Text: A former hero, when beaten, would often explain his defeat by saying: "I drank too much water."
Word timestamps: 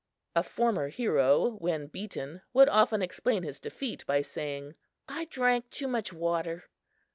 A 0.35 0.41
former 0.41 0.87
hero, 0.87 1.57
when 1.59 1.85
beaten, 1.85 2.41
would 2.53 2.69
often 2.69 3.03
explain 3.03 3.43
his 3.43 3.59
defeat 3.59 4.03
by 4.07 4.21
saying: 4.21 4.73
"I 5.07 5.25
drank 5.25 5.69
too 5.69 5.87
much 5.87 6.11
water." 6.11 6.63